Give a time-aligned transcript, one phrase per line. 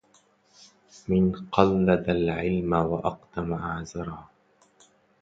[1.07, 4.27] من قلد العلما واقدم أعذرا